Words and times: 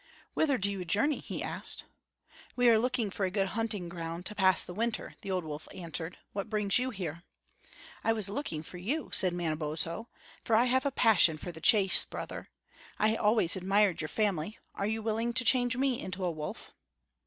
"Whither 0.33 0.57
do 0.57 0.71
you 0.71 0.83
journey?" 0.83 1.19
he 1.19 1.43
asked. 1.43 1.83
"We 2.55 2.67
are 2.69 2.79
looking 2.79 3.11
for 3.11 3.23
a 3.23 3.29
good 3.29 3.49
hunting 3.49 3.87
ground 3.87 4.25
to 4.25 4.33
pass 4.33 4.63
the 4.65 4.73
winter," 4.73 5.13
the 5.21 5.29
old 5.29 5.43
wolf 5.43 5.67
answered. 5.75 6.17
"What 6.33 6.49
brings 6.49 6.79
you 6.79 6.89
here?" 6.89 7.21
"I 8.03 8.11
was 8.11 8.27
looking 8.27 8.63
for 8.63 8.79
you," 8.79 9.11
said 9.13 9.31
Manabozho. 9.31 10.09
"For 10.43 10.55
I 10.55 10.65
have 10.65 10.87
a 10.87 10.91
passion 10.91 11.37
for 11.37 11.51
the 11.51 11.61
chase, 11.61 12.03
brother. 12.03 12.49
I 12.97 13.15
always 13.15 13.55
admired 13.55 14.01
your 14.01 14.07
family; 14.07 14.57
are 14.73 14.87
you 14.87 15.03
willing 15.03 15.33
to 15.33 15.45
change 15.45 15.77
me 15.77 16.01
into 16.01 16.25
a 16.25 16.31
wolf?" 16.31 16.73